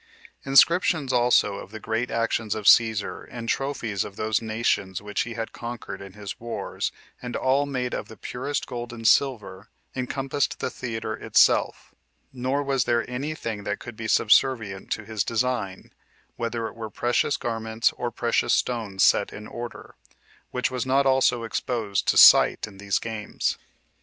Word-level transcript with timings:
Inscriptions 0.47 1.13
also 1.13 1.57
of 1.57 1.69
the 1.69 1.79
great 1.79 2.09
actions 2.09 2.55
of 2.55 2.65
Cæsar, 2.65 3.27
and 3.29 3.47
trophies 3.47 4.03
of 4.03 4.15
those 4.15 4.41
nations 4.41 4.99
which 4.99 5.21
he 5.21 5.35
had 5.35 5.51
conquered 5.53 6.01
in 6.01 6.13
his 6.13 6.39
wars, 6.39 6.91
and 7.21 7.35
all 7.35 7.67
made 7.67 7.93
of 7.93 8.07
the 8.07 8.17
purest 8.17 8.65
gold 8.65 8.91
and 8.93 9.07
silver, 9.07 9.69
encompassed 9.95 10.57
the 10.57 10.71
theater 10.71 11.13
itself; 11.15 11.93
nor 12.33 12.63
was 12.63 12.85
there 12.85 13.07
any 13.07 13.35
thing 13.35 13.63
that 13.63 13.77
could 13.77 13.95
be 13.95 14.07
subservient 14.07 14.89
to 14.89 15.05
his 15.05 15.23
design, 15.23 15.93
whether 16.35 16.65
it 16.65 16.73
were 16.73 16.89
precious 16.89 17.37
garments, 17.37 17.91
or 17.95 18.09
precious 18.09 18.55
stones 18.55 19.03
set 19.03 19.31
in 19.31 19.45
order, 19.45 19.93
which 20.49 20.71
was 20.71 20.83
not 20.83 21.05
also 21.05 21.43
exposed 21.43 22.07
to 22.07 22.17
sight 22.17 22.65
in 22.65 22.79
these 22.79 22.97
games. 22.97 23.55